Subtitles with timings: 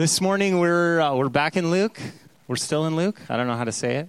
[0.00, 2.00] This morning we're uh, we're back in Luke.
[2.48, 3.20] We're still in Luke.
[3.28, 4.08] I don't know how to say it.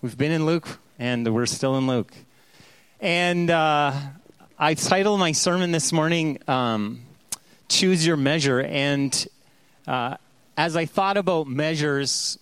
[0.00, 2.12] We've been in Luke, and we're still in Luke.
[2.98, 3.92] And uh,
[4.58, 7.02] I titled my sermon this morning um,
[7.68, 9.28] "Choose Your Measure." And
[9.86, 10.16] uh,
[10.56, 12.36] as I thought about measures,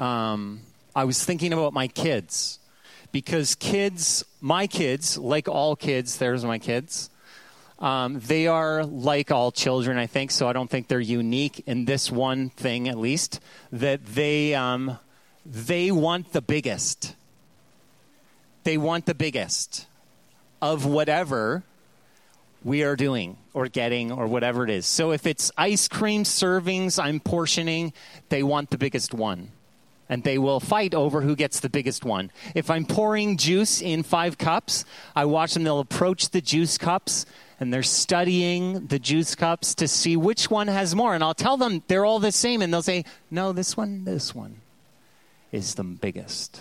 [0.00, 0.60] um,
[0.96, 2.60] I was thinking about my kids
[3.12, 7.10] because kids, my kids, like all kids, there's my kids
[7.78, 11.84] um, they are like all children, I think, so I don't think they're unique in
[11.84, 14.98] this one thing, at least, that they, um,
[15.46, 17.14] they want the biggest.
[18.64, 19.86] They want the biggest
[20.60, 21.62] of whatever
[22.64, 24.84] we are doing or getting or whatever it is.
[24.84, 27.92] So if it's ice cream servings I'm portioning,
[28.28, 29.52] they want the biggest one.
[30.10, 32.32] And they will fight over who gets the biggest one.
[32.54, 37.26] If I'm pouring juice in five cups, I watch them, they'll approach the juice cups
[37.60, 41.14] and they're studying the juice cups to see which one has more.
[41.14, 44.34] And I'll tell them they're all the same, and they'll say, No, this one, this
[44.34, 44.60] one
[45.52, 46.60] is the biggest.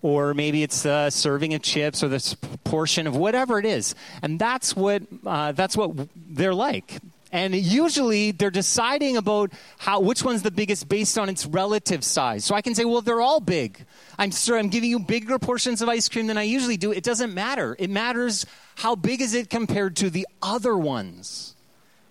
[0.00, 3.94] Or maybe it's the serving of chips or this portion of whatever it is.
[4.20, 6.98] And that's what, uh, that's what they're like.
[7.32, 12.44] And usually they're deciding about how which one's the biggest based on its relative size.
[12.44, 13.84] So I can say, well, they're all big.
[14.18, 16.92] I'm sure I'm giving you bigger portions of ice cream than I usually do.
[16.92, 17.74] It doesn't matter.
[17.78, 18.44] It matters
[18.76, 21.56] how big is it compared to the other ones.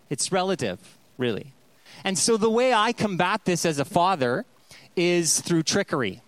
[0.09, 0.79] It's relative,
[1.19, 1.53] really.
[2.03, 4.43] And so the way I combat this as a father
[4.95, 6.21] is through trickery.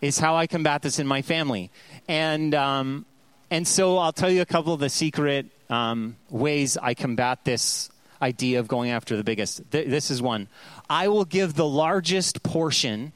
[0.00, 1.72] Is how I combat this in my family.
[2.06, 3.04] And um,
[3.50, 7.90] and so I'll tell you a couple of the secret um, ways I combat this
[8.20, 9.62] idea of going after the biggest.
[9.70, 10.48] Th- this is one.
[10.88, 13.12] I will give the largest portion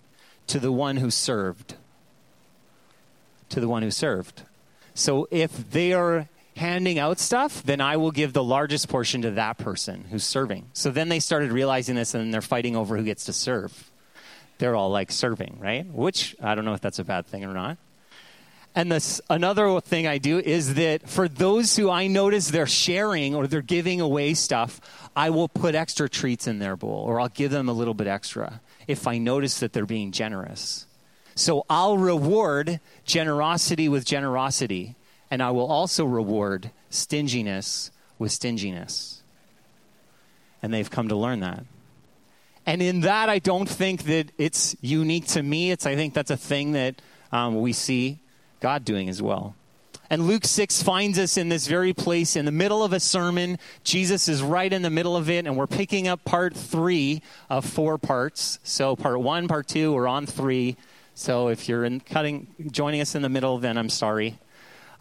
[0.49, 1.75] to the one who served.
[3.51, 4.43] To the one who served.
[4.95, 9.31] So if they are handing out stuff, then I will give the largest portion to
[9.33, 10.67] that person who's serving.
[10.73, 13.91] So then they started realizing this and they're fighting over who gets to serve.
[14.59, 15.87] They're all like serving, right?
[15.87, 17.79] Which I don't know if that's a bad thing or not.
[18.75, 23.35] And this, another thing I do is that for those who I notice they're sharing
[23.35, 24.81] or they're giving away stuff,
[25.17, 28.07] I will put extra treats in their bowl or I'll give them a little bit
[28.07, 30.87] extra if I notice that they're being generous.
[31.35, 34.95] So I'll reward generosity with generosity,
[35.31, 39.23] and I will also reward stinginess with stinginess.
[40.63, 41.65] And they've come to learn that.
[42.67, 45.71] And in that, I don't think that it's unique to me.
[45.71, 47.01] It's, I think that's a thing that
[47.33, 48.21] um, we see
[48.61, 49.57] God doing as well.
[50.13, 53.59] And Luke 6 finds us in this very place in the middle of a sermon.
[53.85, 57.65] Jesus is right in the middle of it, and we're picking up part three of
[57.65, 58.59] four parts.
[58.65, 60.77] So, part one, part two, we're on three.
[61.15, 64.41] So, if you're in cutting, joining us in the middle, then I'm sorry.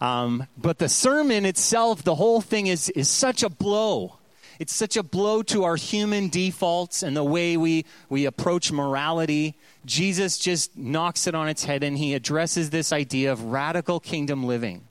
[0.00, 4.19] Um, but the sermon itself, the whole thing is, is such a blow.
[4.60, 9.56] It's such a blow to our human defaults and the way we, we approach morality.
[9.86, 14.44] Jesus just knocks it on its head and he addresses this idea of radical kingdom
[14.44, 14.82] living.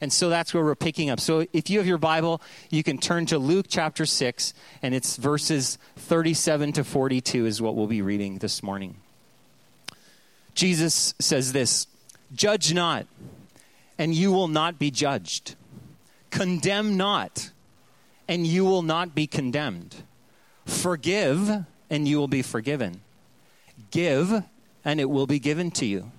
[0.00, 1.18] And so that's where we're picking up.
[1.18, 2.40] So if you have your Bible,
[2.70, 7.74] you can turn to Luke chapter 6, and it's verses 37 to 42 is what
[7.74, 8.98] we'll be reading this morning.
[10.54, 11.88] Jesus says this
[12.32, 13.08] Judge not,
[13.98, 15.56] and you will not be judged.
[16.30, 17.50] Condemn not,
[18.28, 19.96] and you will not be condemned.
[20.66, 23.00] Forgive, and you will be forgiven.
[23.90, 24.44] Give,
[24.84, 26.12] and it will be given to you.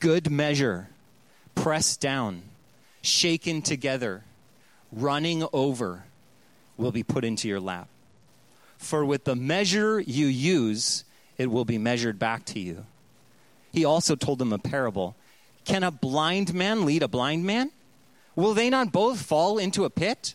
[0.00, 0.88] Good measure,
[1.54, 2.42] pressed down,
[3.02, 4.24] shaken together,
[4.90, 6.04] running over,
[6.76, 7.88] will be put into your lap.
[8.76, 11.04] For with the measure you use,
[11.38, 12.84] it will be measured back to you.
[13.72, 15.14] He also told them a parable
[15.64, 17.70] Can a blind man lead a blind man?
[18.34, 20.34] Will they not both fall into a pit?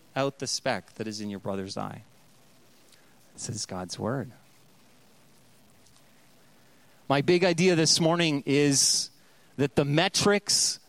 [0.15, 2.03] out the speck that is in your brother's eye.
[3.33, 4.31] This is God's word.
[7.09, 9.09] My big idea this morning is
[9.57, 10.79] that the metrics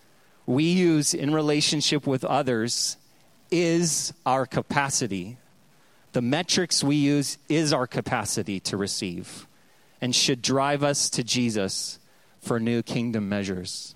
[0.46, 2.96] we use in relationship with others
[3.50, 5.36] is our capacity.
[6.12, 9.46] The metrics we use is our capacity to receive
[10.00, 11.98] and should drive us to Jesus
[12.40, 13.94] for new kingdom measures.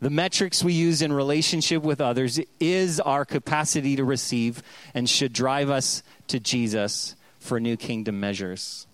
[0.00, 4.62] The metrics we use in relationship with others is our capacity to receive
[4.94, 8.86] and should drive us to Jesus for New Kingdom measures.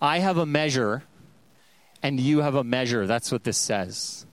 [0.00, 1.04] I have a measure,
[2.02, 3.06] and you have a measure.
[3.06, 4.26] That's what this says.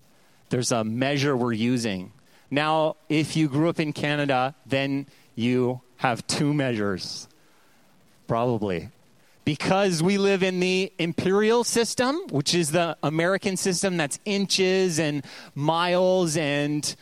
[0.50, 2.12] There's a measure we're using.
[2.50, 5.06] Now, if you grew up in Canada, then
[5.36, 7.28] you have two measures.
[8.28, 8.90] Probably.
[9.50, 15.26] Because we live in the imperial system, which is the American system that's inches and
[15.56, 16.96] miles and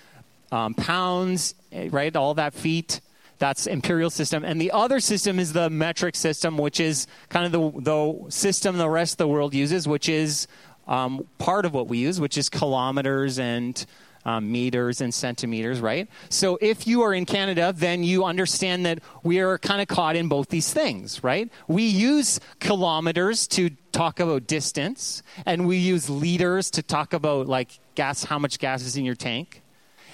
[0.54, 2.16] um, pounds, eh, right?
[2.16, 3.02] All that feet.
[3.38, 4.46] That's imperial system.
[4.46, 8.78] And the other system is the metric system, which is kind of the, the system
[8.78, 10.48] the rest of the world uses, which is
[10.88, 13.86] um, part of what we use, which is kilometers and
[14.28, 16.10] um, meters and centimeters, right?
[16.30, 20.18] So if you are in Canada, then you understand that we are kind of caught
[20.18, 21.50] in both these things, right?
[21.70, 27.80] We use kilometers to talk about distance, and we use liters to talk about like
[27.96, 29.62] gas, how much gas is in your tank.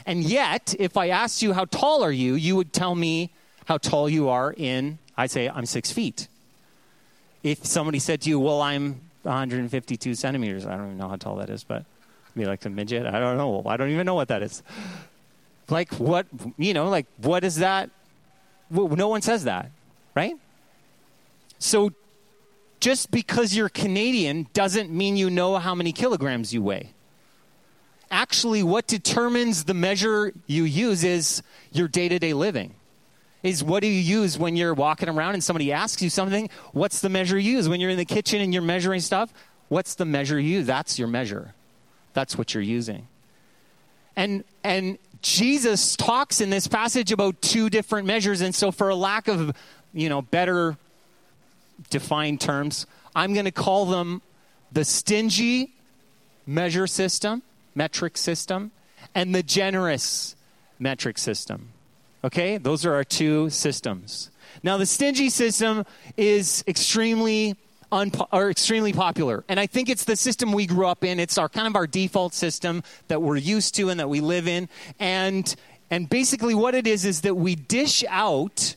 [0.05, 3.31] And yet, if I asked you how tall are you, you would tell me
[3.65, 6.27] how tall you are in, I'd say I'm six feet.
[7.41, 11.37] If somebody said to you, well, I'm 152 centimeters, I don't even know how tall
[11.37, 11.85] that is, but
[12.35, 13.05] be like a midget.
[13.05, 13.63] I don't know.
[13.65, 14.63] I don't even know what that is.
[15.69, 16.27] Like what
[16.57, 16.89] you know?
[16.89, 17.89] Like what is that?
[18.69, 19.71] No one says that,
[20.15, 20.35] right?
[21.59, 21.91] So
[22.79, 26.91] just because you're Canadian doesn't mean you know how many kilograms you weigh.
[28.11, 31.41] Actually, what determines the measure you use is
[31.71, 32.75] your day to day living.
[33.41, 36.49] Is what do you use when you're walking around and somebody asks you something?
[36.71, 37.67] What's the measure you use?
[37.67, 39.33] When you're in the kitchen and you're measuring stuff,
[39.67, 40.67] what's the measure you use?
[40.67, 41.53] That's your measure.
[42.13, 43.07] That's what you're using.
[44.15, 48.95] And and Jesus talks in this passage about two different measures and so for a
[48.95, 49.55] lack of,
[49.93, 50.77] you know, better
[51.89, 54.21] defined terms, I'm going to call them
[54.71, 55.73] the stingy
[56.45, 57.41] measure system,
[57.75, 58.71] metric system,
[59.15, 60.35] and the generous
[60.79, 61.69] metric system.
[62.23, 62.57] Okay?
[62.57, 64.29] Those are our two systems.
[64.61, 65.85] Now, the stingy system
[66.17, 67.55] is extremely
[67.93, 69.43] unpo- are extremely popular.
[69.47, 71.19] And I think it's the system we grew up in.
[71.19, 74.47] It's our kind of our default system that we're used to and that we live
[74.47, 74.67] in.
[74.99, 75.55] And
[75.89, 78.75] and basically what it is is that we dish out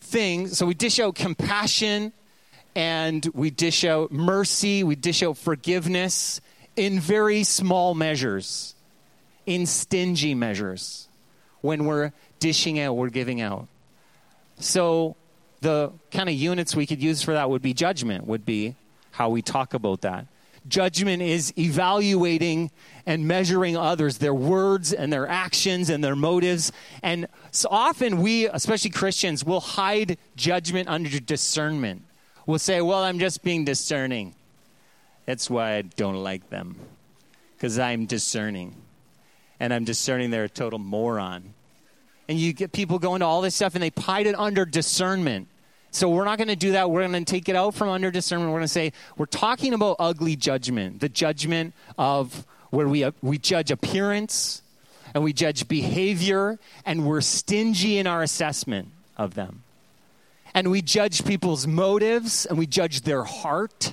[0.00, 0.56] things.
[0.56, 2.12] So we dish out compassion
[2.76, 6.40] and we dish out mercy, we dish out forgiveness
[6.76, 8.74] in very small measures,
[9.46, 11.08] in stingy measures.
[11.60, 13.68] When we're dishing out, we're giving out.
[14.58, 15.16] So
[15.64, 18.76] the kind of units we could use for that would be judgment, would be
[19.10, 20.26] how we talk about that.
[20.68, 22.70] Judgment is evaluating
[23.06, 26.72] and measuring others, their words and their actions and their motives.
[27.02, 32.02] And so often we, especially Christians, will hide judgment under discernment.
[32.46, 34.34] We'll say, well, I'm just being discerning.
[35.26, 36.76] That's why I don't like them,
[37.56, 38.74] because I'm discerning.
[39.60, 41.54] And I'm discerning they're a total moron.
[42.28, 45.48] And you get people going to all this stuff and they hide it under discernment.
[45.94, 46.90] So we're not going to do that.
[46.90, 48.50] We're going to take it out from under discernment.
[48.50, 53.38] We're going to say we're talking about ugly judgment, the judgment of where we, we
[53.38, 54.62] judge appearance
[55.14, 59.62] and we judge behavior and we're stingy in our assessment of them.
[60.52, 63.92] And we judge people's motives and we judge their heart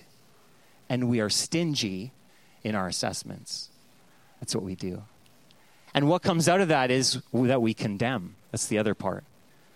[0.89, 2.13] and we are stingy
[2.63, 3.69] in our assessments.
[4.39, 5.03] That's what we do.
[5.93, 8.37] And what comes out of that is that we condemn.
[8.49, 9.23] That's the other part.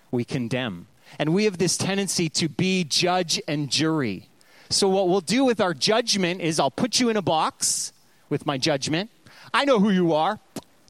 [0.09, 0.87] We condemn.
[1.19, 4.29] And we have this tendency to be judge and jury.
[4.69, 7.93] So, what we'll do with our judgment is I'll put you in a box
[8.29, 9.09] with my judgment.
[9.53, 10.39] I know who you are.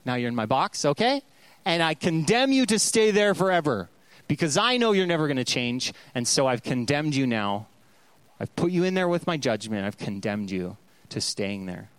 [0.05, 1.21] Now you're in my box, okay?
[1.65, 3.89] And I condemn you to stay there forever
[4.27, 5.93] because I know you're never going to change.
[6.13, 7.67] And so I've condemned you now.
[8.39, 9.85] I've put you in there with my judgment.
[9.85, 10.77] I've condemned you
[11.09, 11.89] to staying there.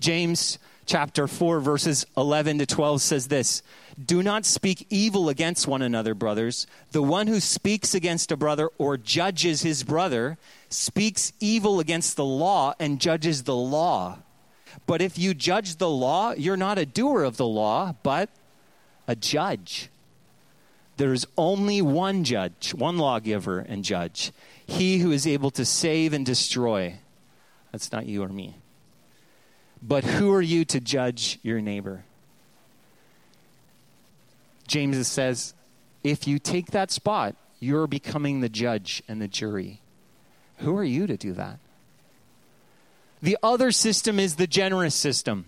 [0.00, 3.62] James chapter 4, verses 11 to 12 says this
[4.02, 6.66] Do not speak evil against one another, brothers.
[6.90, 10.38] The one who speaks against a brother or judges his brother
[10.68, 14.18] speaks evil against the law and judges the law.
[14.86, 18.30] But if you judge the law, you're not a doer of the law, but
[19.06, 19.90] a judge.
[20.96, 24.32] There's only one judge, one lawgiver and judge,
[24.66, 26.96] he who is able to save and destroy.
[27.72, 28.56] That's not you or me.
[29.82, 32.04] But who are you to judge your neighbor?
[34.66, 35.54] James says,
[36.04, 39.80] if you take that spot, you're becoming the judge and the jury.
[40.58, 41.58] Who are you to do that?
[43.22, 45.46] The other system is the generous system.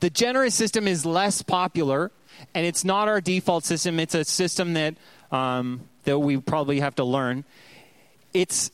[0.00, 2.10] The generous system is less popular,
[2.54, 3.98] and it's not our default system.
[3.98, 4.94] It's a system that
[5.32, 7.44] um, that we probably have to learn.
[8.32, 8.70] It's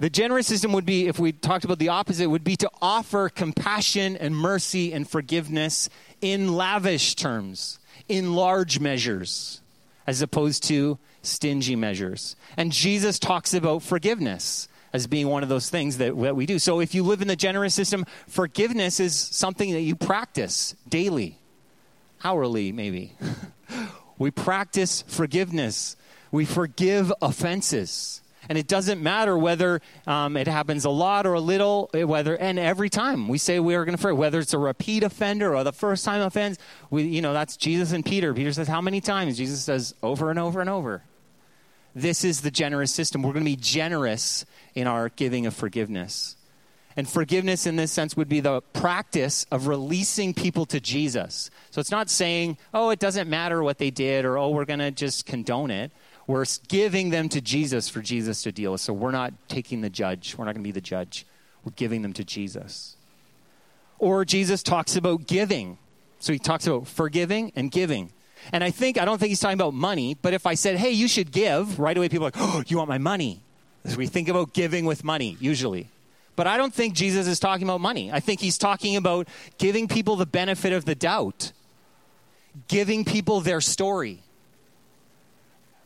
[0.00, 3.28] the generous system would be, if we talked about the opposite, would be to offer
[3.28, 5.90] compassion and mercy and forgiveness
[6.22, 7.78] in lavish terms,
[8.08, 9.60] in large measures.
[10.06, 12.34] as opposed to stingy measures.
[12.56, 16.58] And Jesus talks about forgiveness as being one of those things that, that we do.
[16.58, 21.38] So if you live in the generous system, forgiveness is something that you practice daily,
[22.24, 23.12] hourly, maybe.
[24.18, 25.96] we practice forgiveness,
[26.32, 28.19] we forgive offenses.
[28.50, 32.36] And it doesn't matter whether um, it happens a lot or a little, eh, whether
[32.36, 35.54] and every time we say we are going to forgive, whether it's a repeat offender
[35.54, 36.58] or the first time offense,
[36.90, 38.34] we, you know, that's Jesus and Peter.
[38.34, 39.36] Peter says, How many times?
[39.36, 41.04] Jesus says, Over and over and over.
[41.94, 43.22] This is the generous system.
[43.22, 46.34] We're going to be generous in our giving of forgiveness.
[46.96, 51.50] And forgiveness in this sense would be the practice of releasing people to Jesus.
[51.70, 54.80] So it's not saying, oh, it doesn't matter what they did or, oh, we're going
[54.80, 55.92] to just condone it.
[56.26, 58.80] We're giving them to Jesus for Jesus to deal with.
[58.80, 60.36] So we're not taking the judge.
[60.36, 61.26] We're not going to be the judge.
[61.64, 62.96] We're giving them to Jesus.
[63.98, 65.78] Or Jesus talks about giving.
[66.20, 68.12] So he talks about forgiving and giving.
[68.52, 70.90] And I think, I don't think he's talking about money, but if I said, hey,
[70.90, 73.42] you should give, right away people are like, oh, you want my money?
[73.96, 75.88] We think about giving with money, usually.
[76.36, 78.10] But I don't think Jesus is talking about money.
[78.10, 81.52] I think he's talking about giving people the benefit of the doubt,
[82.68, 84.22] giving people their story.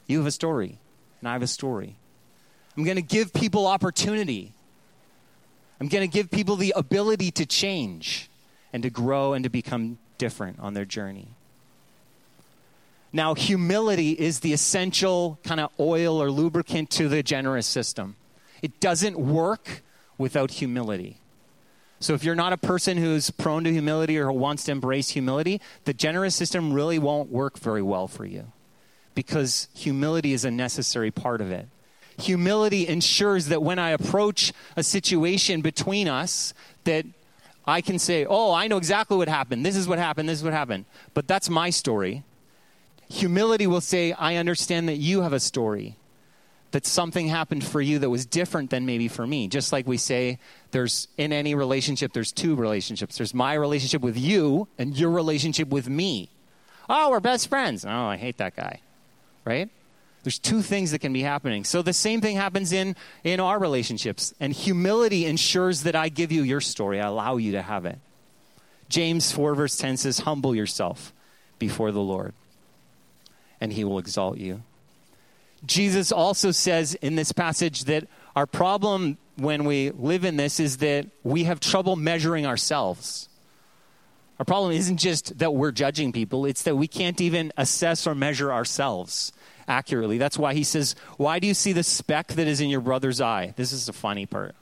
[0.07, 0.79] You have a story,
[1.21, 1.97] and I have a story.
[2.77, 4.53] I'm going to give people opportunity.
[5.81, 8.29] I'm going to give people the ability to change
[8.73, 11.29] and to grow and to become different on their journey.
[13.13, 18.17] Now, humility is the essential kind of oil or lubricant to the generous system.
[18.61, 19.83] It doesn't work
[20.19, 21.19] without humility.
[22.01, 25.11] So, if you're not a person who's prone to humility or who wants to embrace
[25.11, 28.53] humility, the generous system really won't work very well for you
[29.15, 31.69] because humility is a necessary part of it.
[32.19, 36.55] Humility ensures that when I approach a situation between us,
[36.85, 37.07] that
[37.67, 39.65] I can say, Oh, I know exactly what happened.
[39.65, 40.29] This is what happened.
[40.29, 40.85] This is what happened.
[41.13, 42.23] But that's my story.
[43.09, 45.97] Humility will say, I understand that you have a story,
[46.71, 49.49] that something happened for you that was different than maybe for me.
[49.49, 50.39] Just like we say,
[50.71, 53.17] there's in any relationship, there's two relationships.
[53.17, 56.31] There's my relationship with you and your relationship with me.
[56.89, 57.85] Oh, we're best friends.
[57.85, 58.81] Oh, I hate that guy.
[59.45, 59.69] Right?
[60.23, 61.65] There's two things that can be happening.
[61.65, 64.33] So the same thing happens in, in our relationships.
[64.41, 67.99] And humility ensures that I give you your story, I allow you to have it.
[68.89, 71.13] James 4, verse 10 says, Humble yourself
[71.59, 72.33] before the Lord
[73.65, 74.63] and he will exalt you.
[75.65, 80.77] Jesus also says in this passage that our problem when we live in this is
[80.79, 83.29] that we have trouble measuring ourselves.
[84.39, 88.15] Our problem isn't just that we're judging people, it's that we can't even assess or
[88.15, 89.33] measure ourselves
[89.69, 90.19] accurately.
[90.19, 93.21] That's why he says, Why do you see the speck that is in your brother's
[93.21, 93.55] eye?
[93.57, 94.55] This is the funny part.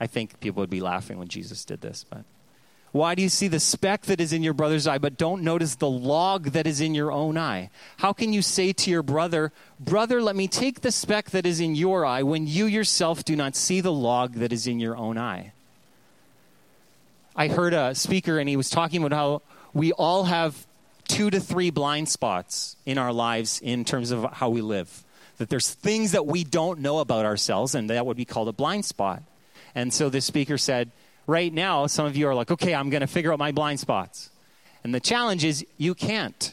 [0.00, 2.24] I think people would be laughing when Jesus did this, but
[2.92, 5.76] why do you see the speck that is in your brother's eye, but don't notice
[5.76, 7.70] the log that is in your own eye?
[7.96, 9.50] How can you say to your brother,
[9.80, 13.34] Brother, let me take the speck that is in your eye, when you yourself do
[13.34, 15.52] not see the log that is in your own eye?
[17.34, 20.66] I heard a speaker, and he was talking about how we all have
[21.08, 25.04] two to three blind spots in our lives in terms of how we live.
[25.38, 28.52] That there's things that we don't know about ourselves, and that would be called a
[28.52, 29.22] blind spot.
[29.74, 30.90] And so this speaker said,
[31.26, 33.80] right now, some of you are like, okay, I'm going to figure out my blind
[33.80, 34.30] spots.
[34.84, 36.52] And the challenge is you can't.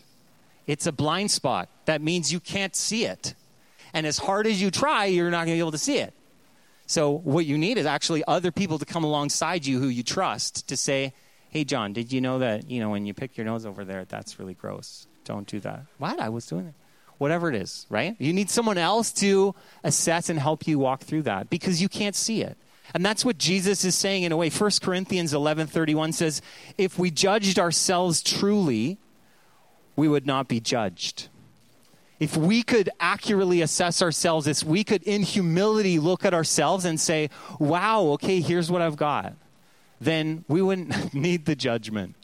[0.66, 1.68] It's a blind spot.
[1.86, 3.34] That means you can't see it.
[3.94, 6.14] And as hard as you try, you're not going to be able to see it.
[6.90, 10.68] So, what you need is actually other people to come alongside you who you trust
[10.70, 11.14] to say,
[11.52, 14.06] hey, John, did you know that, you know, when you pick your nose over there,
[14.06, 15.06] that's really gross.
[15.24, 15.82] Don't do that.
[16.00, 16.20] What?
[16.20, 16.74] I was doing it.
[17.20, 18.16] Whatever it is, right?
[18.18, 19.54] You need someone else to
[19.84, 22.58] assess and help you walk through that because you can't see it.
[22.96, 24.50] And that's what Jesus is saying in a way.
[24.50, 26.42] 1 Corinthians 11:31 says,
[26.76, 28.98] "If we judged ourselves truly,
[29.96, 31.28] we would not be judged."
[32.20, 37.00] If we could accurately assess ourselves, if we could in humility look at ourselves and
[37.00, 39.34] say, "Wow, okay, here's what I've got."
[40.02, 42.16] Then we wouldn't need the judgment.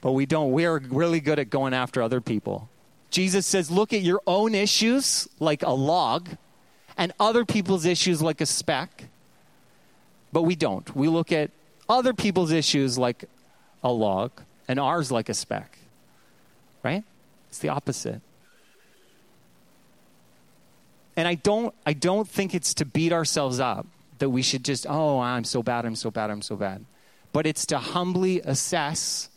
[0.00, 0.52] But we don't.
[0.52, 2.68] We're really good at going after other people.
[3.10, 6.28] Jesus says, "Look at your own issues like a log."
[6.98, 9.04] and other people's issues like a speck
[10.32, 10.96] but we don't.
[10.96, 11.50] We look at
[11.88, 13.26] other people's issues like
[13.84, 14.32] a log
[14.66, 15.78] and ours like a speck.
[16.82, 17.04] Right?
[17.50, 18.22] It's the opposite.
[21.16, 23.86] And I don't I don't think it's to beat ourselves up
[24.18, 26.84] that we should just, oh, I'm so bad, I'm so bad, I'm so bad.
[27.32, 29.28] But it's to humbly assess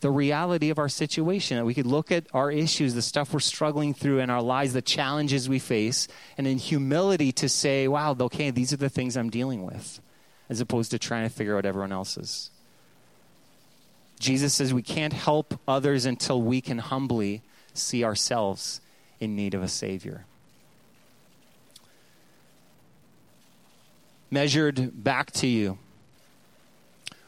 [0.00, 1.56] the reality of our situation.
[1.56, 4.74] That we could look at our issues, the stuff we're struggling through in our lives,
[4.74, 9.16] the challenges we face, and in humility to say, wow, okay, these are the things
[9.16, 10.00] I'm dealing with
[10.50, 12.50] as opposed to trying to figure out everyone else's.
[14.20, 18.80] Jesus says we can't help others until we can humbly see ourselves
[19.20, 20.26] in need of a Savior.
[24.34, 25.78] Measured back to you.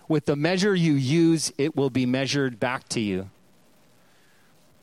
[0.08, 3.30] With the measure you use, it will be measured back to you.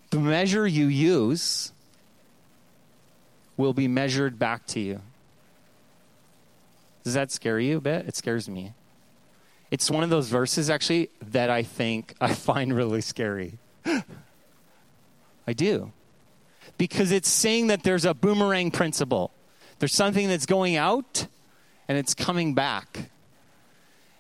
[0.09, 1.73] The measure you use
[3.57, 5.01] will be measured back to you.
[7.03, 8.07] Does that scare you a bit?
[8.07, 8.71] It scares me.
[9.69, 13.57] It's one of those verses, actually, that I think I find really scary.
[15.45, 15.91] I do.
[16.77, 19.31] Because it's saying that there's a boomerang principle.
[19.79, 21.27] There's something that's going out
[21.93, 23.11] and it's coming back.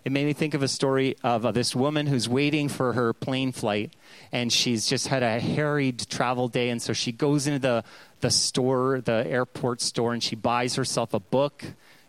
[0.05, 3.13] It made me think of a story of uh, this woman who's waiting for her
[3.13, 3.95] plane flight,
[4.31, 7.83] and she's just had a harried travel day, and so she goes into the,
[8.19, 11.63] the store, the airport store, and she buys herself a book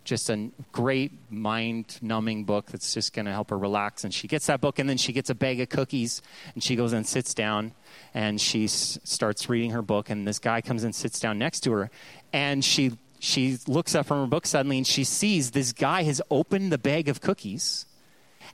[0.05, 4.05] just a great mind numbing book that's just going to help her relax.
[4.05, 6.21] And she gets that book, and then she gets a bag of cookies,
[6.53, 7.73] and she goes and sits down,
[8.13, 10.11] and she s- starts reading her book.
[10.11, 11.91] And this guy comes and sits down next to her,
[12.35, 16.21] and she she looks up from her book suddenly, and she sees this guy has
[16.31, 17.87] opened the bag of cookies,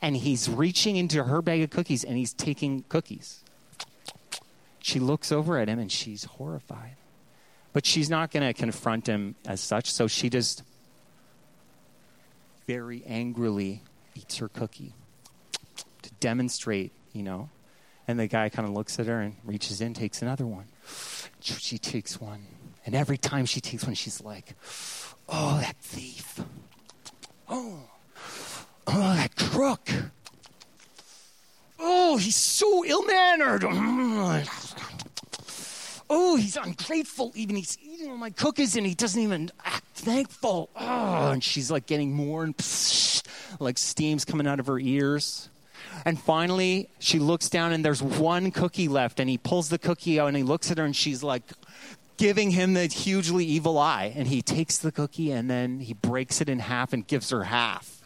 [0.00, 3.42] and he's reaching into her bag of cookies, and he's taking cookies.
[4.78, 6.96] She looks over at him, and she's horrified.
[7.72, 10.62] But she's not going to confront him as such, so she just
[12.68, 13.82] very angrily
[14.14, 14.94] eats her cookie
[16.02, 17.50] to demonstrate, you know.
[18.06, 20.66] And the guy kind of looks at her and reaches in, takes another one.
[21.40, 22.46] She takes one.
[22.87, 24.54] And every time she takes one, she's like,
[25.28, 26.40] oh, that thief.
[27.49, 27.80] Oh,
[28.87, 29.90] oh, that crook.
[31.78, 33.64] Oh, he's so ill mannered.
[36.12, 37.30] Oh, he's ungrateful.
[37.37, 40.68] Even he's eating all my cookies and he doesn't even act thankful.
[40.75, 43.22] Oh, and she's like getting more and psh,
[43.60, 45.50] like steam's coming out of her ears.
[46.04, 49.20] And finally, she looks down and there's one cookie left.
[49.20, 51.44] And he pulls the cookie out and he looks at her and she's like
[52.20, 54.12] giving him the hugely evil eye.
[54.14, 57.45] And he takes the cookie and then he breaks it in half and gives her
[57.45, 58.02] half.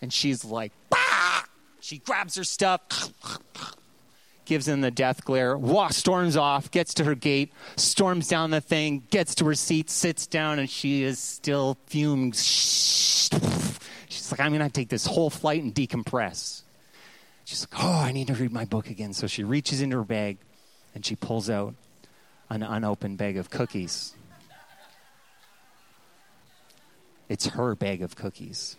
[0.00, 1.42] And she's like, bah!
[1.80, 3.12] She grabs her stuff
[4.44, 8.60] gives him the death glare, walks, storms off, gets to her gate, storms down the
[8.60, 12.36] thing, gets to her seat, sits down, and she is still fumed.
[12.36, 13.28] She's
[14.30, 16.62] like, I'm going to take this whole flight and decompress.
[17.44, 19.12] She's like, Oh, I need to read my book again.
[19.14, 20.38] So she reaches into her bag
[20.94, 21.74] and she pulls out
[22.48, 24.14] an unopened bag of cookies.
[27.28, 28.76] It's her bag of cookies.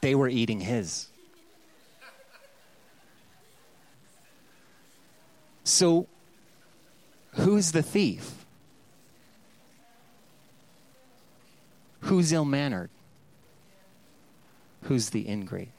[0.00, 1.08] They were eating his.
[5.64, 6.06] So,
[7.34, 8.44] who's the thief?
[12.00, 12.90] Who's ill mannered?
[14.82, 15.70] Who's the ingrate?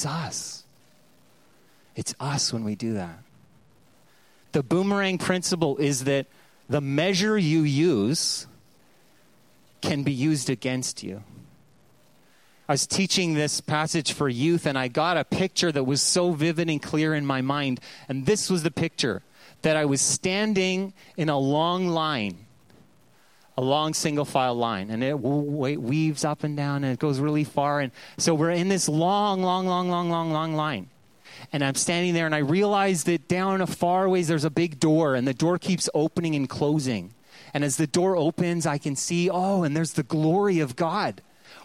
[0.00, 0.64] It's us.
[1.94, 3.18] It's us when we do that.
[4.52, 6.24] The boomerang principle is that
[6.70, 8.46] the measure you use
[9.82, 11.22] can be used against you.
[12.66, 16.32] I was teaching this passage for youth, and I got a picture that was so
[16.32, 17.78] vivid and clear in my mind.
[18.08, 19.20] And this was the picture
[19.60, 22.46] that I was standing in a long line,
[23.60, 27.44] a long single file line, and it weaves up and down, and it goes really
[27.44, 27.80] far.
[27.80, 30.88] And so we're in this long, long, long, long, long, long line.
[31.52, 34.80] And I'm standing there, and I realize that down a far ways there's a big
[34.80, 37.14] door, and the door keeps opening and closing.
[37.52, 41.22] And as the door opens, I can see, oh, and there's the glory of God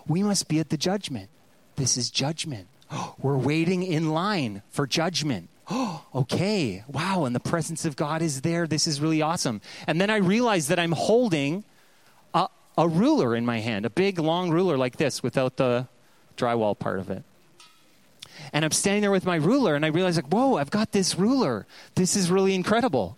[0.08, 1.30] we must be at the judgment.
[1.76, 2.68] This is judgment.
[3.20, 5.50] We're waiting in line for judgment.
[5.70, 6.84] Oh, okay.
[6.88, 7.26] Wow.
[7.26, 8.68] And the presence of God is there.
[8.68, 9.62] This is really awesome.
[9.88, 11.64] And then I realize that I'm holding
[12.78, 15.88] a, ruler in my hand, a big, long ruler like this without the
[16.38, 17.24] drywall part of it.
[18.52, 21.16] And I'm standing there with my ruler, and I realize, like, whoa, I've got this
[21.18, 21.66] ruler.
[21.96, 23.18] This is really incredible.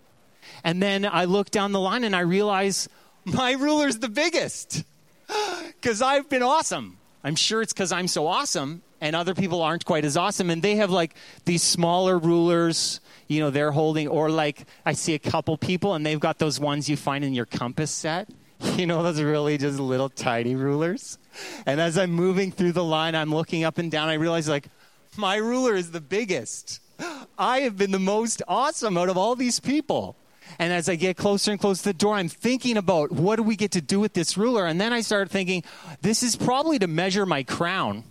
[0.64, 2.88] And then I look down the line and I realize
[3.24, 4.84] my ruler's the biggest
[5.80, 6.98] because I've been awesome.
[7.22, 10.50] I'm sure it's because I'm so awesome and other people aren't quite as awesome.
[10.50, 15.14] And they have like these smaller rulers, you know, they're holding, or like I see
[15.14, 18.28] a couple people and they've got those ones you find in your compass set.
[18.76, 21.18] You know, those really just little tiny rulers.
[21.66, 24.08] And as I'm moving through the line, I'm looking up and down.
[24.08, 24.68] I realize like
[25.16, 26.80] my ruler is the biggest.
[27.38, 30.16] I have been the most awesome out of all these people.
[30.58, 33.42] And as I get closer and closer to the door, I'm thinking about what do
[33.42, 34.66] we get to do with this ruler?
[34.66, 35.62] And then I start thinking,
[36.00, 38.04] this is probably to measure my crown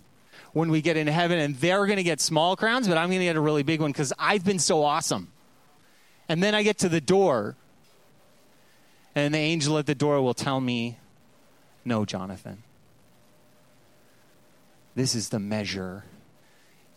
[0.52, 1.38] when we get into heaven.
[1.38, 3.80] And they're going to get small crowns, but I'm going to get a really big
[3.80, 5.32] one because I've been so awesome.
[6.28, 7.56] And then I get to the door,
[9.18, 10.98] and the angel at the door will tell me,
[11.84, 12.62] No, Jonathan.
[14.94, 16.04] This is the measure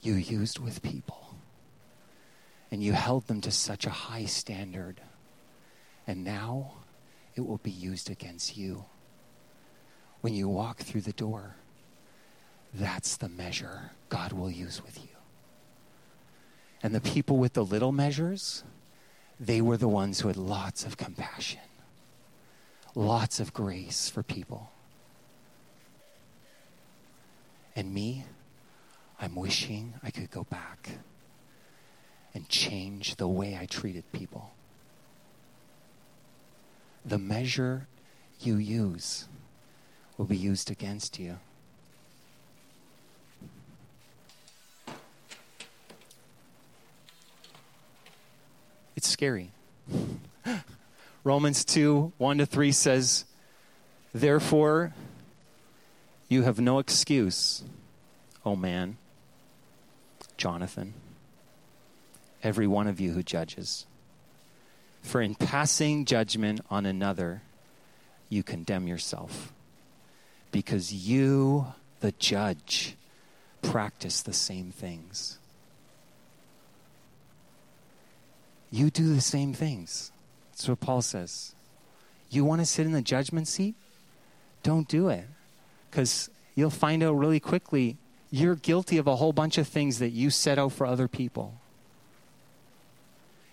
[0.02, 1.36] you used with people.
[2.72, 5.02] And you held them to such a high standard.
[6.08, 6.74] And now
[7.36, 8.86] it will be used against you.
[10.22, 11.56] When you walk through the door,
[12.74, 15.10] that's the measure God will use with you.
[16.84, 18.64] And the people with the little measures,
[19.40, 21.62] they were the ones who had lots of compassion,
[22.96, 24.72] lots of grace for people.
[27.76, 28.26] And me,
[29.20, 30.90] I'm wishing I could go back
[32.34, 34.52] and change the way I treated people.
[37.06, 37.88] The measure
[38.40, 39.28] you use
[40.18, 41.38] will be used against you.
[48.96, 49.52] It's scary.
[51.24, 53.26] Romans 2 1 to 3 says,
[54.14, 54.94] Therefore,
[56.28, 57.64] you have no excuse,
[58.46, 58.98] O man,
[60.38, 60.94] Jonathan,
[62.42, 63.86] every one of you who judges.
[65.02, 67.42] For in passing judgment on another,
[68.30, 69.52] you condemn yourself.
[70.52, 71.68] Because you,
[72.00, 72.96] the judge,
[73.62, 75.38] practice the same things.
[78.72, 80.11] You do the same things.
[80.62, 81.56] That's what Paul says.
[82.30, 83.74] You want to sit in the judgment seat?
[84.62, 85.26] Don't do it.
[85.90, 87.98] Because you'll find out really quickly
[88.30, 91.56] you're guilty of a whole bunch of things that you set out for other people.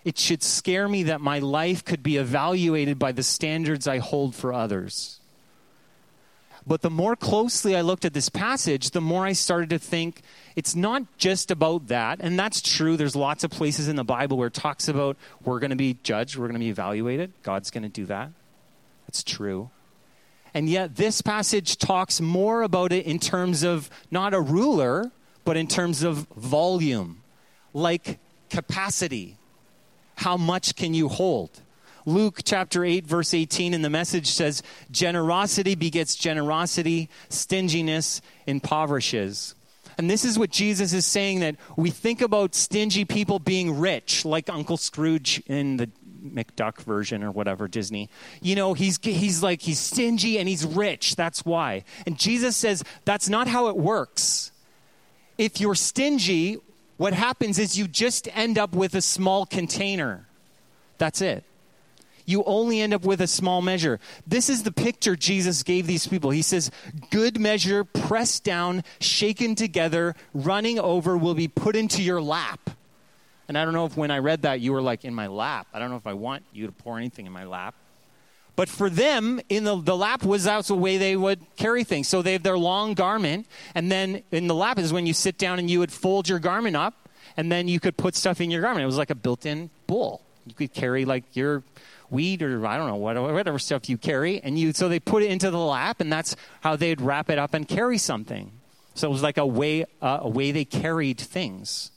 [0.05, 4.35] It should scare me that my life could be evaluated by the standards I hold
[4.35, 5.18] for others.
[6.69, 10.21] But the more closely I looked at this passage, the more I started to think
[10.55, 12.19] it's not just about that.
[12.21, 12.95] And that's true.
[12.95, 15.97] There's lots of places in the Bible where it talks about we're going to be
[16.03, 17.33] judged, we're going to be evaluated.
[17.41, 18.29] God's going to do that.
[19.07, 19.71] That's true.
[20.53, 25.11] And yet, this passage talks more about it in terms of not a ruler,
[25.45, 27.23] but in terms of volume,
[27.73, 28.19] like
[28.51, 29.37] capacity.
[30.17, 31.61] How much can you hold?
[32.09, 39.53] Luke chapter 8, verse 18 in the message says, Generosity begets generosity, stinginess impoverishes.
[39.97, 44.25] And this is what Jesus is saying that we think about stingy people being rich,
[44.25, 45.89] like Uncle Scrooge in the
[46.23, 48.09] McDuck version or whatever Disney.
[48.41, 51.15] You know, he's he's like he's stingy and he's rich.
[51.15, 51.83] That's why.
[52.05, 54.51] And Jesus says that's not how it works.
[55.37, 56.57] If you're stingy,
[56.97, 60.27] what happens is you just end up with a small container.
[60.97, 61.43] That's it.
[62.29, 63.99] You only end up with a small measure.
[64.27, 66.29] This is the picture Jesus gave these people.
[66.29, 66.69] He says,
[67.09, 72.69] Good measure, pressed down, shaken together, running over, will be put into your lap.
[73.47, 75.65] And I don't know if when I read that, you were like, in my lap.
[75.73, 77.73] I don't know if I want you to pour anything in my lap.
[78.55, 82.07] But for them, in the, the lap was that's the way they would carry things.
[82.07, 85.39] So they have their long garment, and then in the lap is when you sit
[85.39, 88.51] down and you would fold your garment up, and then you could put stuff in
[88.51, 88.83] your garment.
[88.83, 90.21] It was like a built-in bowl.
[90.45, 91.63] You could carry like your
[92.11, 95.23] weed or I don't know whatever, whatever stuff you carry, and you so they put
[95.23, 98.51] it into the lap, and that's how they'd wrap it up and carry something.
[98.95, 101.91] So it was like a way uh, a way they carried things.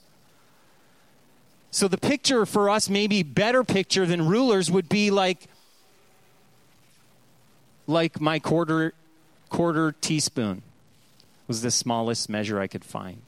[1.71, 5.47] So the picture for us, maybe better picture than rulers, would be like
[7.87, 8.93] like my quarter
[9.49, 10.61] quarter teaspoon
[11.47, 13.21] was the smallest measure I could find.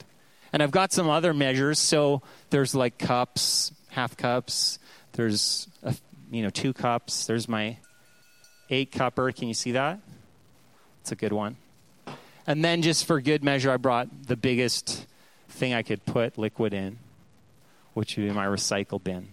[0.52, 1.78] And I've got some other measures.
[1.78, 4.78] So there's like cups, half cups.
[5.12, 5.94] There's a,
[6.30, 7.26] you know two cups.
[7.26, 7.78] There's my
[8.70, 9.32] eight cupper.
[9.32, 10.00] Can you see that?
[11.00, 11.56] It's a good one.
[12.46, 15.06] And then just for good measure, I brought the biggest
[15.48, 16.98] thing I could put liquid in
[17.96, 19.26] which would be my recycle bin.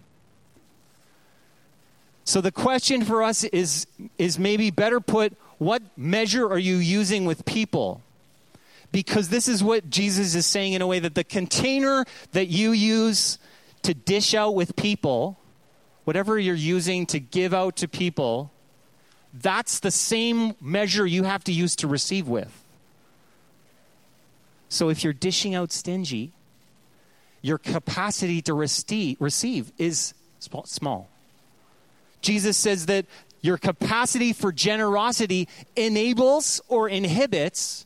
[2.24, 3.86] So the question for us is,
[4.18, 8.02] is maybe better put, what measure are you using with people?
[8.94, 12.72] Because this is what Jesus is saying in a way that the container that you
[12.72, 13.38] use
[13.82, 15.38] to dish out with people,
[16.04, 18.52] whatever you're using to give out to people,
[19.34, 22.64] that's the same measure you have to use to receive with.
[24.70, 26.32] So if you're dishing out stingy,
[27.42, 30.14] your capacity to receive is
[30.66, 31.10] small.
[32.22, 33.06] Jesus says that
[33.42, 37.86] your capacity for generosity enables or inhibits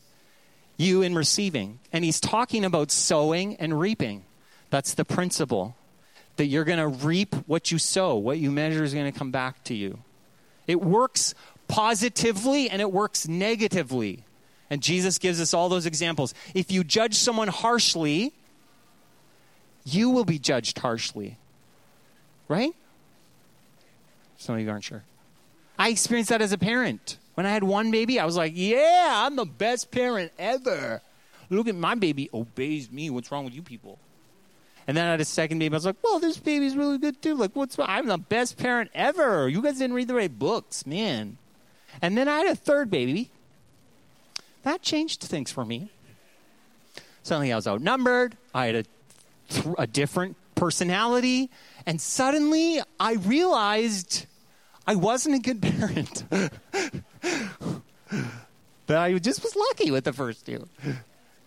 [0.76, 1.80] you in receiving.
[1.92, 4.24] And he's talking about sowing and reaping.
[4.70, 5.74] That's the principle
[6.38, 9.30] that you're going to reap what you sow, what you measure is going to come
[9.30, 9.98] back to you.
[10.66, 11.34] It works
[11.68, 14.24] positively and it works negatively.
[14.70, 16.34] And Jesus gives us all those examples.
[16.54, 18.32] If you judge someone harshly,
[19.84, 21.36] you will be judged harshly.
[22.48, 22.72] Right?
[24.36, 25.04] Some of you aren't sure.
[25.78, 27.18] I experienced that as a parent.
[27.34, 31.00] When I had one baby, I was like, yeah, I'm the best parent ever.
[31.50, 33.10] look at my baby obeys me.
[33.10, 33.98] What's wrong with you people?
[34.88, 35.74] And then I had a second baby.
[35.74, 37.34] I was like, well, this baby's really good too.
[37.34, 37.76] Like, what's?
[37.78, 39.46] I'm the best parent ever.
[39.46, 41.36] You guys didn't read the right books, man.
[42.00, 43.30] And then I had a third baby.
[44.62, 45.90] That changed things for me.
[47.22, 48.38] Suddenly I was outnumbered.
[48.54, 48.84] I had a,
[49.76, 51.50] a different personality.
[51.84, 54.24] And suddenly I realized
[54.86, 56.24] I wasn't a good parent.
[58.86, 60.66] that I just was lucky with the first two.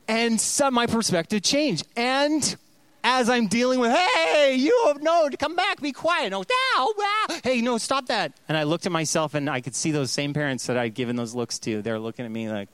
[0.07, 1.87] And so my perspective changed.
[1.95, 2.55] And
[3.03, 6.31] as I'm dealing with, hey, you have no, come back, be quiet.
[6.31, 7.37] No, now, wow.
[7.43, 8.33] Hey, no, stop that.
[8.47, 11.15] And I looked at myself and I could see those same parents that I'd given
[11.15, 11.81] those looks to.
[11.81, 12.69] They're looking at me like,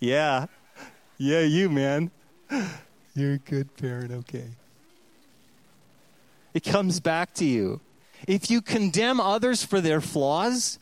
[0.00, 0.46] yeah,
[1.18, 2.10] yeah, you, man.
[3.14, 4.48] You're a good parent, okay.
[6.52, 7.80] It comes back to you.
[8.26, 10.78] If you condemn others for their flaws,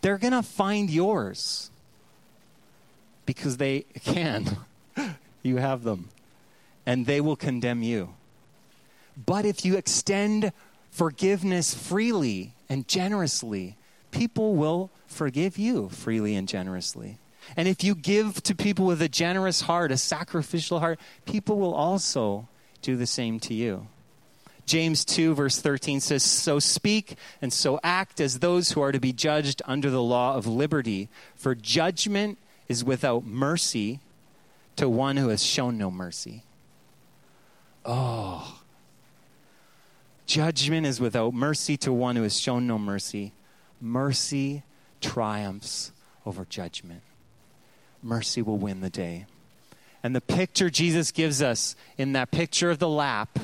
[0.00, 1.70] they're going to find yours
[3.26, 4.58] because they can.
[5.42, 6.08] you have them.
[6.86, 8.14] And they will condemn you.
[9.16, 10.52] But if you extend
[10.90, 13.76] forgiveness freely and generously,
[14.10, 17.18] people will forgive you freely and generously.
[17.56, 21.74] And if you give to people with a generous heart, a sacrificial heart, people will
[21.74, 22.48] also
[22.82, 23.86] do the same to you.
[24.66, 29.00] James 2, verse 13 says, So speak and so act as those who are to
[29.00, 33.98] be judged under the law of liberty, for judgment is without mercy
[34.76, 36.44] to one who has shown no mercy.
[37.84, 38.59] Oh,
[40.30, 43.32] Judgment is without mercy to one who has shown no mercy.
[43.80, 44.62] Mercy
[45.00, 45.90] triumphs
[46.24, 47.02] over judgment.
[48.00, 49.26] Mercy will win the day.
[50.04, 53.40] And the picture Jesus gives us in that picture of the lap,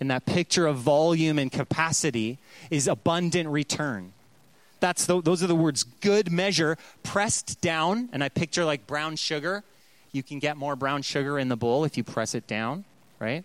[0.00, 2.38] in that picture of volume and capacity,
[2.70, 4.14] is abundant return.
[4.80, 8.08] That's the, those are the words good measure, pressed down.
[8.14, 9.62] And I picture like brown sugar.
[10.10, 12.86] You can get more brown sugar in the bowl if you press it down,
[13.18, 13.44] right?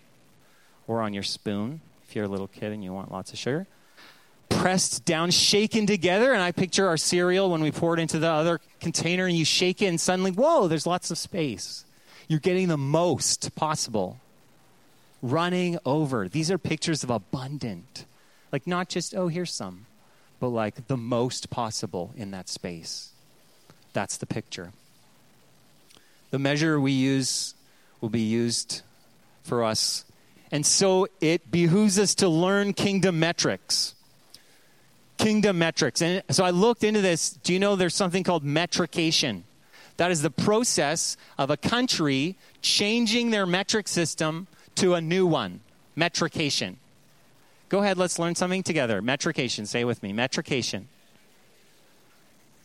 [0.88, 1.82] Or on your spoon
[2.16, 3.68] you're a little kid and you want lots of sugar.
[4.50, 8.30] Pressed down, shaken together, and I picture our cereal when we pour it into the
[8.30, 11.84] other container and you shake it, and suddenly, whoa, there's lots of space.
[12.28, 14.20] You're getting the most possible.
[15.22, 16.30] Running over.
[16.30, 18.06] These are pictures of abundant.
[18.52, 19.88] Like, not just, oh, here's some,
[20.40, 23.12] but like the most possible in that space.
[23.94, 24.72] That's the picture.
[26.30, 27.56] The measure we use
[28.02, 28.82] will be used
[29.44, 30.06] for us
[30.52, 33.96] and so it behooves us to learn kingdom metrics.
[35.18, 36.02] Kingdom metrics.
[36.02, 37.32] And so I looked into this.
[37.32, 39.44] Do you know there's something called metrication?
[39.98, 45.62] That is the process of a country changing their metric system to a new one.
[45.98, 46.76] Metrication.
[47.70, 49.02] Go ahead, let's learn something together.
[49.02, 49.66] Metrication.
[49.66, 50.14] Say with me.
[50.14, 50.86] Metrication.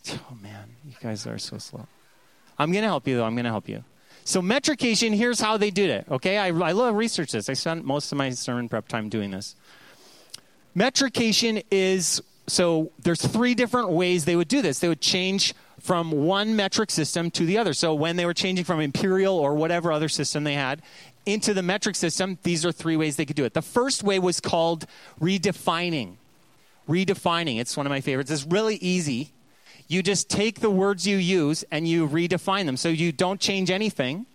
[0.09, 1.87] Oh man, you guys are so slow.
[2.57, 3.23] I'm going to help you though.
[3.23, 3.83] I'm going to help you.
[4.23, 6.05] So metrication, here's how they did it.
[6.09, 7.49] Okay, I, I love research this.
[7.49, 9.55] I spent most of my sermon prep time doing this.
[10.75, 14.79] Metrication is so there's three different ways they would do this.
[14.79, 17.73] They would change from one metric system to the other.
[17.73, 20.81] So when they were changing from imperial or whatever other system they had
[21.25, 23.53] into the metric system, these are three ways they could do it.
[23.53, 24.85] The first way was called
[25.19, 26.15] redefining.
[26.89, 27.59] Redefining.
[27.59, 28.31] It's one of my favorites.
[28.31, 29.31] It's really easy
[29.91, 32.77] you just take the words you use and you redefine them.
[32.77, 34.25] So you don't change anything,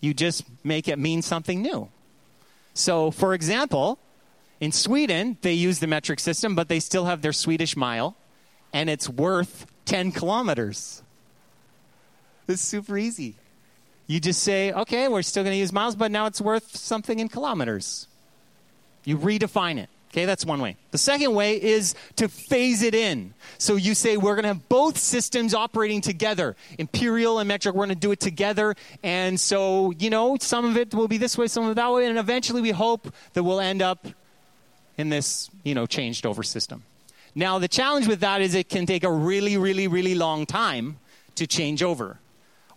[0.00, 1.90] you just make it mean something new.
[2.72, 3.98] So, for example,
[4.60, 8.16] in Sweden, they use the metric system, but they still have their Swedish mile,
[8.72, 11.02] and it's worth 10 kilometers.
[12.48, 13.34] It's super easy.
[14.06, 17.18] You just say, okay, we're still going to use miles, but now it's worth something
[17.18, 18.08] in kilometers.
[19.04, 19.90] You redefine it.
[20.14, 20.76] Okay, that's one way.
[20.92, 23.34] The second way is to phase it in.
[23.58, 27.74] So you say we're going to have both systems operating together, imperial and metric.
[27.74, 28.76] We're going to do it together.
[29.02, 31.92] And so, you know, some of it will be this way, some of it that
[31.92, 32.06] way.
[32.06, 34.06] And eventually we hope that we'll end up
[34.96, 36.84] in this, you know, changed over system.
[37.34, 40.98] Now, the challenge with that is it can take a really, really, really long time
[41.34, 42.20] to change over,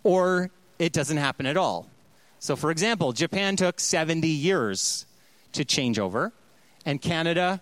[0.02, 1.86] or it doesn't happen at all.
[2.40, 5.06] So, for example, Japan took 70 years
[5.52, 6.32] to change over
[6.88, 7.60] and Canada,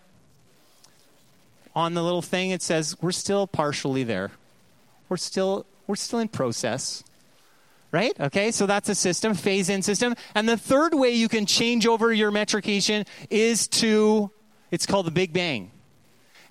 [1.74, 4.30] on the little thing, it says we're still partially there.
[5.08, 7.02] We're still, we're still in process.
[7.90, 8.18] Right?
[8.20, 10.14] Okay, so that's a system, phase in system.
[10.36, 14.30] And the third way you can change over your metrication is to,
[14.70, 15.72] it's called the Big Bang.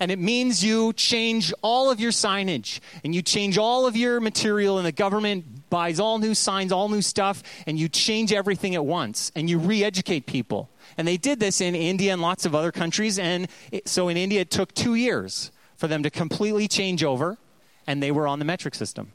[0.02, 4.20] And it means you change all of your signage and you change all of your
[4.20, 8.76] material, and the government buys all new signs, all new stuff, and you change everything
[8.76, 10.70] at once and you re educate people.
[10.98, 13.20] And they did this in India and lots of other countries.
[13.20, 17.38] And it, so in India, it took two years for them to completely change over,
[17.86, 19.12] and they were on the metric system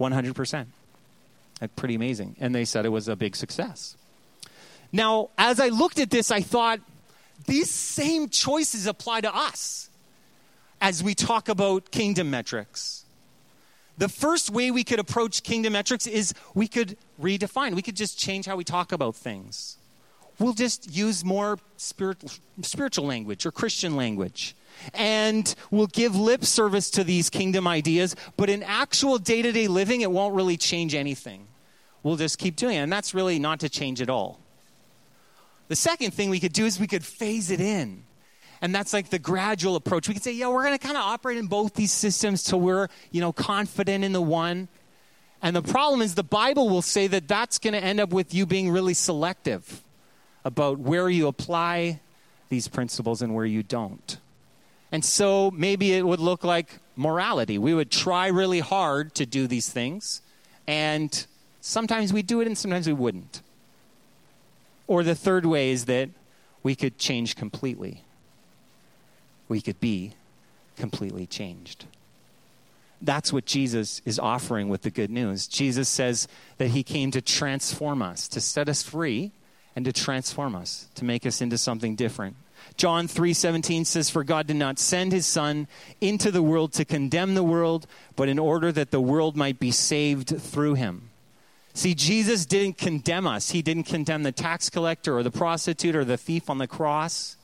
[0.00, 0.66] 100%.
[1.60, 2.36] Like, pretty amazing.
[2.38, 3.96] And they said it was a big success.
[4.92, 6.80] Now, as I looked at this, I thought
[7.46, 9.90] these same choices apply to us
[10.80, 13.05] as we talk about kingdom metrics.
[13.98, 18.18] The first way we could approach kingdom metrics is we could redefine, we could just
[18.18, 19.78] change how we talk about things.
[20.38, 22.30] We'll just use more spiritual,
[22.60, 24.54] spiritual language or Christian language.
[24.92, 29.68] And we'll give lip service to these kingdom ideas, but in actual day to day
[29.68, 31.46] living, it won't really change anything.
[32.02, 32.80] We'll just keep doing it.
[32.80, 34.38] And that's really not to change at all.
[35.68, 38.04] The second thing we could do is we could phase it in.
[38.62, 40.08] And that's like the gradual approach.
[40.08, 42.60] We could say, yeah, we're going to kind of operate in both these systems till
[42.60, 44.68] we're, you know, confident in the one.
[45.42, 48.32] And the problem is the Bible will say that that's going to end up with
[48.32, 49.82] you being really selective
[50.44, 52.00] about where you apply
[52.48, 54.18] these principles and where you don't.
[54.92, 57.58] And so maybe it would look like morality.
[57.58, 60.22] We would try really hard to do these things,
[60.66, 61.26] and
[61.60, 63.42] sometimes we do it and sometimes we wouldn't.
[64.86, 66.08] Or the third way is that
[66.62, 68.04] we could change completely.
[69.48, 70.12] We could be
[70.76, 71.86] completely changed.
[73.00, 75.46] That's what Jesus is offering with the good news.
[75.46, 76.28] Jesus says
[76.58, 79.32] that he came to transform us, to set us free,
[79.74, 82.36] and to transform us, to make us into something different.
[82.76, 85.68] John 3:17 says for God did not send his son
[86.00, 89.70] into the world to condemn the world, but in order that the world might be
[89.70, 91.10] saved through him.
[91.74, 93.50] See, Jesus didn't condemn us.
[93.50, 97.35] He didn't condemn the tax collector or the prostitute or the thief on the cross.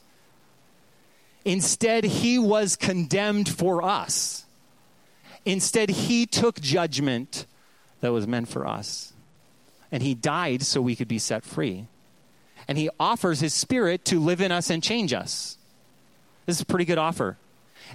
[1.44, 4.44] Instead, he was condemned for us.
[5.44, 7.46] Instead, he took judgment
[8.00, 9.12] that was meant for us.
[9.90, 11.86] And he died so we could be set free.
[12.68, 15.58] And he offers his spirit to live in us and change us.
[16.46, 17.36] This is a pretty good offer.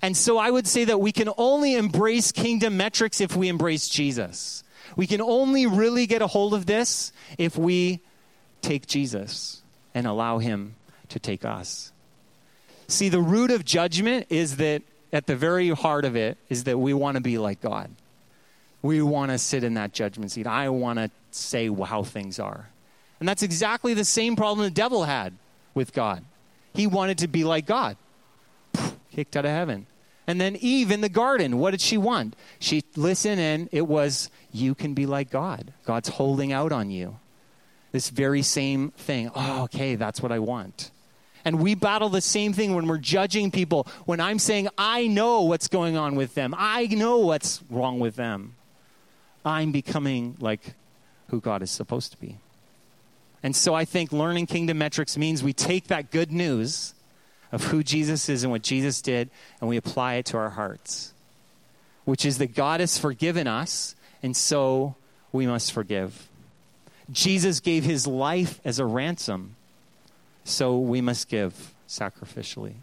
[0.01, 3.88] And so I would say that we can only embrace kingdom metrics if we embrace
[3.88, 4.63] Jesus.
[4.95, 8.01] We can only really get a hold of this if we
[8.62, 9.62] take Jesus
[9.93, 10.75] and allow him
[11.10, 11.91] to take us.
[12.88, 16.78] See, the root of judgment is that at the very heart of it is that
[16.78, 17.89] we want to be like God.
[18.82, 20.47] We want to sit in that judgment seat.
[20.47, 22.69] I want to say how things are.
[23.19, 25.34] And that's exactly the same problem the devil had
[25.73, 26.23] with God.
[26.73, 27.97] He wanted to be like God,
[29.12, 29.88] kicked out of heaven.
[30.28, 32.36] And then Eve in the garden, what did she want?
[32.60, 35.73] She listened, and it was, you can be like God.
[35.86, 37.17] God's holding out on you.
[37.91, 39.32] This very same thing.
[39.34, 40.91] Oh, okay, that's what I want.
[41.45, 43.88] And we battle the same thing when we're judging people.
[44.06, 48.15] When I'm saying, I know what's going on with them, I know what's wrong with
[48.15, 48.56] them.
[49.45, 50.73] I'm becoming like
[51.30, 52.38] who God is supposed to be.
[53.43, 56.93] And so I think learning kingdom metrics means we take that good news
[57.52, 59.30] of who Jesus is and what Jesus did,
[59.62, 61.13] and we apply it to our hearts,
[62.04, 64.95] which is that God has forgiven us, and so
[65.32, 66.28] we must forgive.
[67.12, 69.56] Jesus gave his life as a ransom,
[70.47, 72.75] so we must give sacrificially.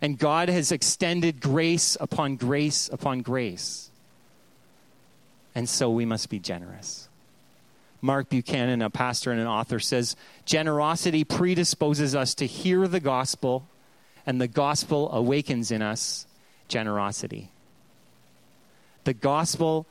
[0.00, 3.90] And God has extended grace upon grace upon grace,
[5.54, 7.08] and so we must be generous.
[8.02, 13.66] Mark Buchanan, a pastor and an author, says generosity predisposes us to hear the gospel,
[14.26, 16.26] and the gospel awakens in us
[16.68, 17.50] generosity.
[19.04, 19.86] The gospel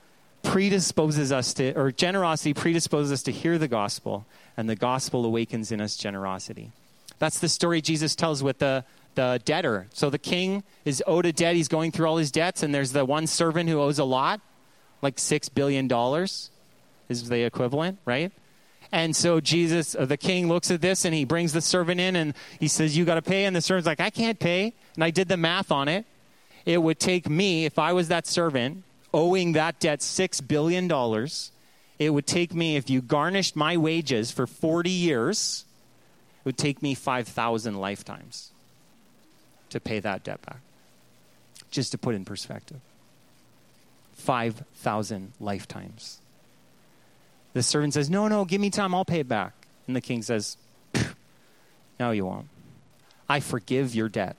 [0.56, 5.70] predisposes us to, or generosity predisposes us to hear the gospel, and the gospel awakens
[5.70, 6.72] in us generosity.
[7.20, 9.88] That's the story Jesus tells with the, the debtor.
[9.92, 11.58] So the king is owed a debt.
[11.58, 14.40] He's going through all his debts, and there's the one servant who owes a lot,
[15.02, 15.92] like $6 billion
[17.10, 18.32] is the equivalent, right?
[18.94, 22.16] And so Jesus, uh, the king, looks at this and he brings the servant in
[22.16, 23.44] and he says, You got to pay.
[23.44, 24.72] And the servant's like, I can't pay.
[24.94, 26.06] And I did the math on it.
[26.66, 30.92] It would take me, if I was that servant, owing that debt $6 billion,
[31.98, 35.64] it would take me, if you garnished my wages for 40 years,
[36.40, 38.52] it would take me 5,000 lifetimes
[39.70, 40.60] to pay that debt back.
[41.72, 42.80] Just to put in perspective
[44.16, 46.20] 5,000 lifetimes.
[47.54, 49.54] The servant says, No, no, give me time, I'll pay it back.
[49.88, 50.58] And the king says,
[52.00, 52.48] No, you won't.
[53.30, 54.36] I forgive your debt.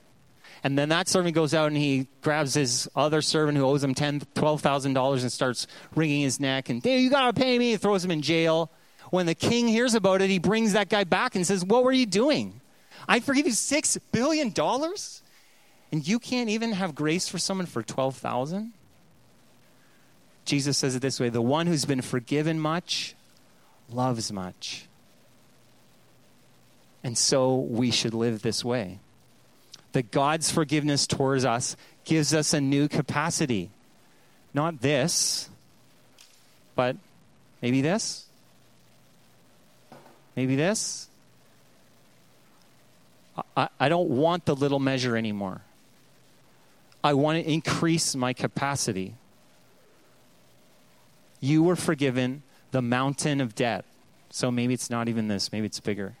[0.63, 3.93] And then that servant goes out and he grabs his other servant who owes him
[3.93, 7.71] ten, twelve thousand dollars and starts wringing his neck and, hey, you gotta pay me.
[7.71, 8.71] He throws him in jail.
[9.09, 11.91] When the king hears about it, he brings that guy back and says, What were
[11.91, 12.59] you doing?
[13.07, 15.21] I forgive you six billion dollars,
[15.91, 18.73] and you can't even have grace for someone for twelve thousand.
[20.43, 23.15] Jesus says it this way the one who's been forgiven much
[23.89, 24.87] loves much.
[27.03, 28.99] And so we should live this way.
[29.97, 31.75] That God's forgiveness towards us
[32.05, 33.71] gives us a new capacity.
[34.53, 35.49] Not this,
[36.75, 36.97] but
[37.61, 38.25] Maybe this?
[40.35, 41.09] Maybe this?
[43.55, 45.61] I, I don't want the little measure anymore.
[47.03, 49.15] I want to increase my capacity.
[51.39, 53.85] You were forgiven the mountain of debt.
[54.29, 56.15] So maybe it's not even this, maybe it's bigger.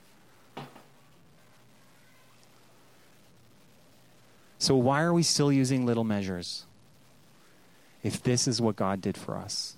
[4.59, 6.65] So, why are we still using little measures
[8.03, 9.75] if this is what God did for us?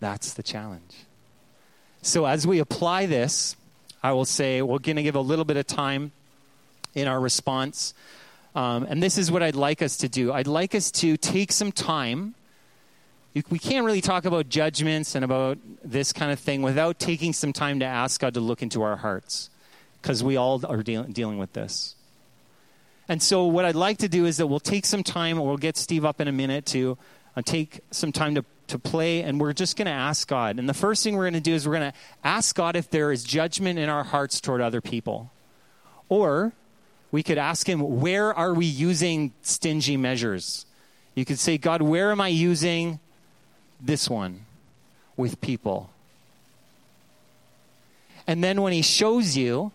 [0.00, 1.04] That's the challenge.
[2.02, 3.56] So, as we apply this,
[4.02, 6.12] I will say we're going to give a little bit of time
[6.94, 7.94] in our response.
[8.54, 10.32] Um, and this is what I'd like us to do.
[10.32, 12.34] I'd like us to take some time.
[13.48, 17.52] We can't really talk about judgments and about this kind of thing without taking some
[17.52, 19.50] time to ask God to look into our hearts,
[20.02, 21.94] because we all are deal- dealing with this.
[23.10, 25.56] And so, what I'd like to do is that we'll take some time, or we'll
[25.56, 26.96] get Steve up in a minute to
[27.34, 30.60] uh, take some time to, to play, and we're just going to ask God.
[30.60, 32.88] And the first thing we're going to do is we're going to ask God if
[32.88, 35.32] there is judgment in our hearts toward other people.
[36.08, 36.52] Or
[37.10, 40.64] we could ask Him, where are we using stingy measures?
[41.16, 43.00] You could say, God, where am I using
[43.80, 44.46] this one
[45.16, 45.90] with people?
[48.28, 49.72] And then when He shows you,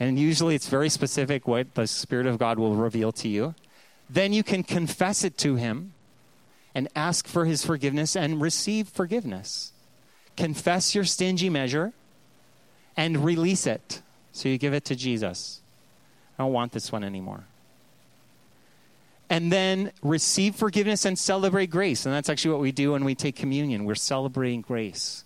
[0.00, 3.54] and usually it's very specific what the Spirit of God will reveal to you.
[4.08, 5.92] Then you can confess it to Him
[6.74, 9.72] and ask for His forgiveness and receive forgiveness.
[10.36, 11.92] Confess your stingy measure
[12.96, 14.02] and release it.
[14.32, 15.60] So you give it to Jesus.
[16.38, 17.44] I don't want this one anymore.
[19.28, 22.06] And then receive forgiveness and celebrate grace.
[22.06, 23.84] And that's actually what we do when we take communion.
[23.84, 25.24] We're celebrating grace.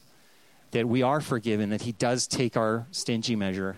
[0.70, 3.76] That we are forgiven, that He does take our stingy measure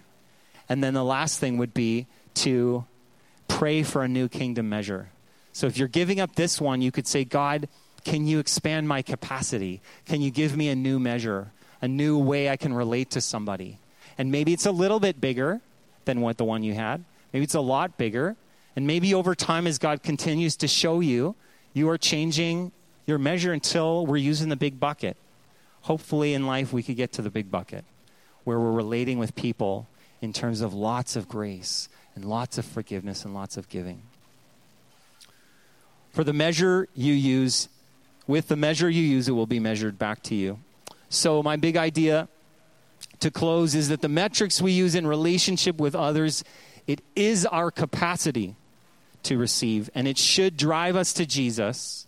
[0.69, 2.85] and then the last thing would be to
[3.49, 5.11] pray for a new kingdom measure.
[5.53, 7.69] So if you're giving up this one, you could say, God,
[8.05, 9.81] can you expand my capacity?
[10.05, 13.79] Can you give me a new measure, a new way I can relate to somebody?
[14.19, 15.61] And maybe it's a little bit bigger
[16.05, 17.05] than what the one you had.
[17.33, 18.37] Maybe it's a lot bigger.
[18.77, 21.35] And maybe over time, as God continues to show you,
[21.73, 22.73] you are changing
[23.07, 25.17] your measure until we're using the big bucket.
[25.83, 27.85] Hopefully, in life, we could get to the big bucket
[28.45, 29.87] where we're relating with people
[30.25, 34.03] in terms of lots of grace and lots of forgiveness and lots of giving.
[36.13, 37.69] For the measure you use,
[38.27, 40.59] with the measure you use, it will be measured back to you.
[41.11, 42.29] So, my big idea
[43.21, 46.43] to close is that the metrics we use in relationship with others,
[46.87, 48.57] it is our capacity
[49.25, 52.07] to receive, and it should drive us to Jesus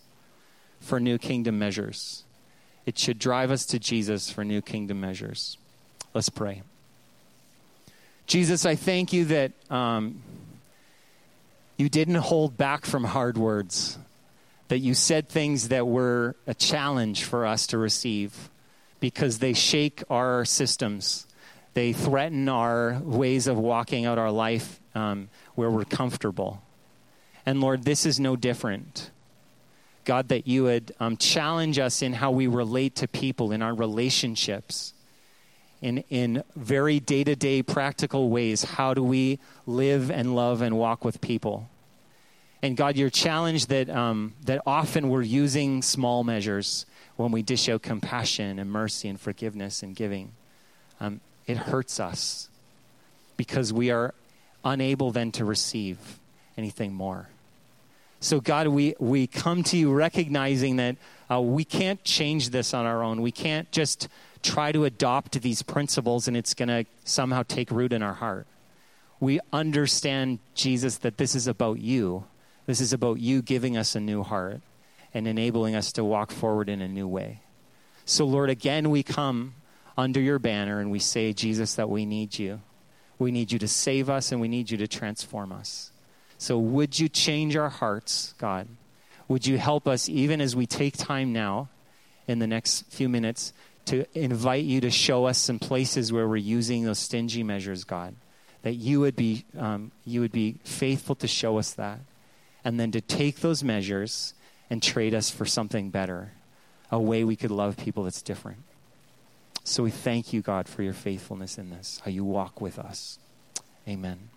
[0.81, 2.25] for new kingdom measures.
[2.87, 5.59] It should drive us to Jesus for new kingdom measures.
[6.15, 6.63] Let's pray.
[8.27, 10.21] Jesus, I thank you that um,
[11.77, 13.99] you didn't hold back from hard words,
[14.67, 18.51] that you said things that were a challenge for us to receive
[18.99, 21.29] because they shake our systems.
[21.75, 26.63] They threaten our ways of walking out our life um, where we're comfortable.
[27.45, 29.13] And Lord, this is no different.
[30.05, 33.75] God, that you would um, challenge us in how we relate to people in our
[33.75, 34.95] relationships
[35.83, 38.65] in, in very day to day practical ways.
[38.65, 41.69] How do we live and love and walk with people?
[42.63, 47.69] And God, your challenge that, um, that often we're using small measures when we dish
[47.69, 50.33] out compassion and mercy and forgiveness and giving.
[51.01, 52.49] Um, it hurts us
[53.37, 54.15] because we are
[54.65, 56.19] unable then to receive
[56.57, 57.29] anything more.
[58.21, 60.97] So, God, we, we come to you recognizing that
[61.31, 63.21] uh, we can't change this on our own.
[63.21, 64.09] We can't just
[64.47, 68.47] try to adopt these principles and it's going to somehow take root in our heart.
[69.19, 72.25] We understand, Jesus, that this is about you.
[72.67, 74.61] This is about you giving us a new heart
[75.13, 77.41] and enabling us to walk forward in a new way.
[78.05, 79.55] So, Lord, again, we come
[79.97, 82.61] under your banner and we say, Jesus, that we need you.
[83.19, 85.91] We need you to save us and we need you to transform us.
[86.39, 88.69] So, would you change our hearts, God?
[89.29, 91.69] Would you help us, even as we take time now
[92.29, 93.53] in the next few minutes,
[93.87, 98.15] to invite you to show us some places where we're using those stingy measures, God.
[98.63, 102.01] That you would be um, you would be faithful to show us that,
[102.65, 104.35] and then to take those measures
[104.69, 106.33] and trade us for something better,
[106.91, 108.59] a way we could love people that's different.
[109.63, 113.19] So we thank you, God, for your faithfulness in this, how you walk with us.
[113.89, 114.31] Amen.